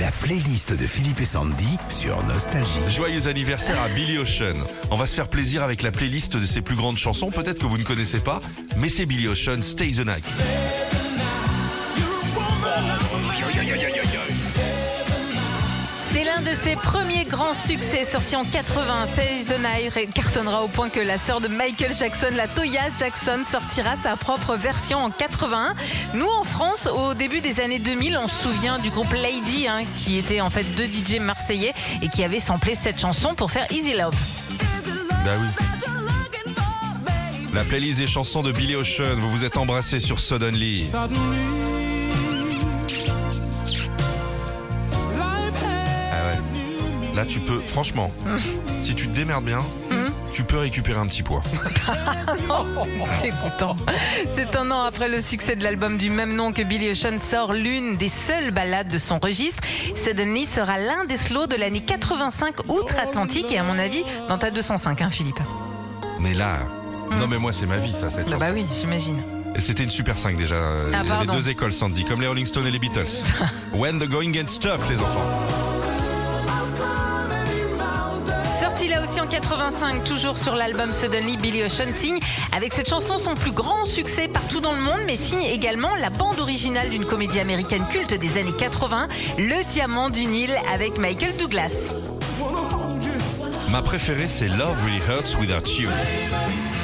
La 0.00 0.12
playlist 0.12 0.72
de 0.72 0.86
Philippe 0.86 1.20
et 1.20 1.24
Sandy 1.24 1.76
sur 1.88 2.22
Nostalgie. 2.24 2.78
Joyeux 2.88 3.26
anniversaire 3.26 3.80
à 3.80 3.88
Billy 3.88 4.18
Ocean. 4.18 4.54
On 4.90 4.96
va 4.96 5.06
se 5.06 5.14
faire 5.14 5.28
plaisir 5.28 5.64
avec 5.64 5.82
la 5.82 5.90
playlist 5.90 6.36
de 6.36 6.44
ses 6.44 6.60
plus 6.60 6.76
grandes 6.76 6.98
chansons. 6.98 7.30
Peut-être 7.30 7.58
que 7.58 7.66
vous 7.66 7.78
ne 7.78 7.84
connaissez 7.84 8.20
pas, 8.20 8.40
mais 8.76 8.90
c'est 8.90 9.06
Billy 9.06 9.26
Ocean, 9.26 9.60
Stay 9.60 9.90
the 9.90 10.06
Night. 10.06 10.24
L'un 16.38 16.44
de 16.44 16.56
ses 16.62 16.76
premiers 16.76 17.24
grands 17.24 17.54
succès 17.54 18.06
sorti 18.10 18.36
en 18.36 18.44
80. 18.44 19.06
Face 19.16 19.46
the 19.46 19.58
Night 19.58 20.12
cartonnera 20.14 20.62
au 20.62 20.68
point 20.68 20.88
que 20.88 21.00
la 21.00 21.18
sœur 21.18 21.40
de 21.40 21.48
Michael 21.48 21.92
Jackson, 21.92 22.28
la 22.36 22.46
Toya 22.46 22.82
Jackson, 22.98 23.40
sortira 23.50 23.96
sa 24.02 24.14
propre 24.14 24.54
version 24.54 24.98
en 24.98 25.10
81. 25.10 25.74
Nous, 26.14 26.28
en 26.28 26.44
France, 26.44 26.86
au 26.86 27.14
début 27.14 27.40
des 27.40 27.60
années 27.60 27.80
2000, 27.80 28.18
on 28.18 28.28
se 28.28 28.42
souvient 28.42 28.78
du 28.78 28.90
groupe 28.90 29.12
Lady, 29.12 29.66
hein, 29.66 29.80
qui 29.96 30.18
était 30.18 30.40
en 30.40 30.50
fait 30.50 30.64
deux 30.76 30.86
DJ 30.86 31.18
marseillais 31.18 31.74
et 32.02 32.08
qui 32.08 32.22
avait 32.22 32.40
samplé 32.40 32.76
cette 32.80 33.00
chanson 33.00 33.34
pour 33.34 33.50
faire 33.50 33.66
Easy 33.72 33.94
Love. 33.94 34.14
Bah 35.24 35.32
oui. 35.40 35.48
La 37.52 37.64
playlist 37.64 37.98
des 37.98 38.06
chansons 38.06 38.42
de 38.42 38.52
Billy 38.52 38.76
Ocean. 38.76 39.16
Vous 39.16 39.30
vous 39.30 39.44
êtes 39.44 39.56
embrassés 39.56 39.98
sur 39.98 40.20
Suddenly. 40.20 40.88
Ah 40.94 41.08
Là, 47.18 47.24
tu 47.26 47.40
peux, 47.40 47.58
franchement, 47.58 48.12
si 48.84 48.94
tu 48.94 49.08
te 49.08 49.12
démerdes 49.12 49.44
bien, 49.44 49.58
tu 50.32 50.44
peux 50.44 50.58
récupérer 50.58 51.00
un 51.00 51.06
petit 51.08 51.24
poids. 51.24 51.42
C'est 53.20 53.30
content. 53.30 53.74
C'est 54.36 54.54
un 54.54 54.70
an 54.70 54.82
après 54.84 55.08
le 55.08 55.20
succès 55.20 55.56
de 55.56 55.64
l'album 55.64 55.96
du 55.96 56.10
même 56.10 56.36
nom 56.36 56.52
que 56.52 56.62
Billy 56.62 56.90
Ocean 56.92 57.18
sort 57.18 57.54
l'une 57.54 57.96
des 57.96 58.08
seules 58.08 58.52
ballades 58.52 58.86
de 58.86 58.98
son 58.98 59.18
registre. 59.18 59.60
Suddenly 60.04 60.46
sera 60.46 60.78
l'un 60.78 61.06
des 61.08 61.16
slows 61.16 61.48
de 61.48 61.56
l'année 61.56 61.80
85 61.80 62.68
outre-Atlantique 62.70 63.50
et 63.50 63.58
à 63.58 63.64
mon 63.64 63.76
avis 63.80 64.04
dans 64.28 64.38
ta 64.38 64.52
205, 64.52 65.02
hein, 65.02 65.10
Philippe. 65.10 65.40
Mais 66.20 66.34
là, 66.34 66.58
non 67.10 67.26
mais 67.26 67.38
moi 67.38 67.52
c'est 67.52 67.66
ma 67.66 67.78
vie 67.78 67.92
ça, 67.98 68.10
cette 68.10 68.26
Ah 68.28 68.30
chanson. 68.30 68.36
bah 68.38 68.50
oui, 68.54 68.64
j'imagine. 68.80 69.20
Et 69.56 69.60
C'était 69.60 69.82
une 69.82 69.90
super 69.90 70.16
5 70.16 70.36
déjà. 70.36 70.54
Il 70.86 70.92
y 70.92 70.94
avait 70.94 71.08
pardon. 71.08 71.34
deux 71.34 71.48
écoles, 71.48 71.72
Sandy, 71.72 72.04
comme 72.04 72.20
les 72.20 72.28
Rolling 72.28 72.46
Stones 72.46 72.66
et 72.68 72.70
les 72.70 72.78
Beatles. 72.78 73.06
When 73.72 73.98
the 73.98 74.08
going 74.08 74.30
gets 74.32 74.58
tough, 74.60 74.88
les 74.88 75.00
enfants. 75.00 75.26
Là 78.98 79.04
aussi 79.04 79.20
en 79.20 79.26
85, 79.26 80.04
toujours 80.04 80.38
sur 80.38 80.54
l'album 80.54 80.92
Suddenly, 80.92 81.36
Billy 81.36 81.62
Ocean 81.62 81.92
signe 81.98 82.18
avec 82.56 82.72
cette 82.72 82.88
chanson 82.88 83.18
son 83.18 83.34
plus 83.34 83.52
grand 83.52 83.84
succès 83.86 84.28
partout 84.28 84.60
dans 84.60 84.72
le 84.72 84.80
monde, 84.80 85.00
mais 85.06 85.16
signe 85.16 85.42
également 85.42 85.94
la 86.00 86.10
bande 86.10 86.38
originale 86.40 86.88
d'une 86.88 87.04
comédie 87.04 87.40
américaine 87.40 87.84
culte 87.90 88.14
des 88.14 88.38
années 88.40 88.54
80, 88.58 89.08
Le 89.38 89.64
Diamant 89.70 90.10
du 90.10 90.26
Nil 90.26 90.50
avec 90.72 90.98
Michael 90.98 91.36
Douglas. 91.36 91.72
Ma 93.70 93.82
préférée, 93.82 94.28
c'est 94.28 94.48
Love 94.48 94.76
Really 94.84 95.02
Hurts 95.08 95.38
Without 95.38 95.68
You. 95.78 95.90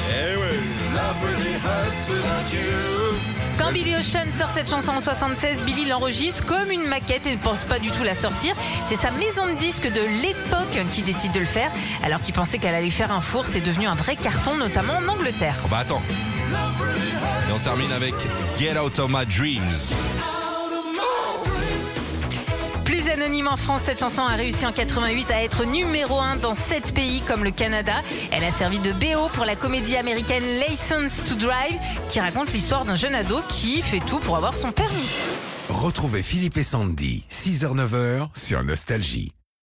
Eh 0.09 0.35
Love 0.35 1.15
Really 1.23 1.55
Hurts 1.55 2.09
Without 2.09 2.53
You. 2.53 3.04
Quand 3.57 3.71
Billy 3.71 3.95
Ocean 3.95 4.27
sort 4.37 4.49
cette 4.53 4.69
chanson 4.69 4.91
en 4.91 5.01
76, 5.01 5.63
Billy 5.63 5.85
l'enregistre 5.85 6.45
comme 6.45 6.71
une 6.71 6.85
maquette 6.87 7.25
et 7.25 7.31
ne 7.31 7.41
pense 7.41 7.63
pas 7.63 7.79
du 7.79 7.89
tout 7.91 8.03
la 8.03 8.15
sortir. 8.15 8.55
C'est 8.87 8.97
sa 8.97 9.11
maison 9.11 9.47
de 9.47 9.57
disques 9.57 9.91
de 9.91 10.01
l'époque 10.21 10.85
qui 10.93 11.01
décide 11.01 11.31
de 11.31 11.39
le 11.39 11.45
faire, 11.45 11.71
alors 12.03 12.21
qu'il 12.21 12.33
pensait 12.33 12.57
qu'elle 12.57 12.75
allait 12.75 12.89
faire 12.89 13.11
un 13.11 13.21
four. 13.21 13.45
C'est 13.49 13.61
devenu 13.61 13.87
un 13.87 13.95
vrai 13.95 14.15
carton, 14.15 14.55
notamment 14.55 14.93
en 14.95 15.07
Angleterre. 15.07 15.55
Oh 15.63 15.67
bah 15.69 15.79
attends. 15.79 16.01
Et 16.07 17.53
on 17.53 17.59
termine 17.59 17.91
avec 17.91 18.13
Get 18.57 18.77
Out 18.77 18.99
of 18.99 19.09
My 19.09 19.25
Dreams. 19.25 20.34
Plus 22.85 23.09
anonyme 23.09 23.47
en 23.47 23.57
France, 23.57 23.81
cette 23.85 23.99
chanson 23.99 24.21
a 24.21 24.35
réussi 24.35 24.65
en 24.65 24.71
88 24.71 25.31
à 25.31 25.43
être 25.43 25.65
numéro 25.65 26.19
1 26.19 26.37
dans 26.37 26.53
7 26.53 26.93
pays 26.93 27.21
comme 27.27 27.43
le 27.43 27.51
Canada. 27.51 27.95
Elle 28.31 28.43
a 28.43 28.51
servi 28.51 28.77
de 28.79 28.91
BO 28.91 29.27
pour 29.33 29.43
la 29.43 29.55
comédie 29.55 29.97
américaine 29.97 30.43
License 30.43 31.25
to 31.27 31.35
Drive 31.35 31.79
qui 32.09 32.19
raconte 32.19 32.53
l'histoire 32.53 32.85
d'un 32.85 32.95
jeune 32.95 33.15
ado 33.15 33.39
qui 33.49 33.81
fait 33.81 34.01
tout 34.01 34.19
pour 34.19 34.37
avoir 34.37 34.55
son 34.55 34.71
permis. 34.71 35.09
Retrouvez 35.69 36.21
Philippe 36.21 36.57
et 36.57 36.63
Sandy, 36.63 37.25
6h-9h 37.31 38.27
sur 38.35 38.63
Nostalgie. 38.63 39.31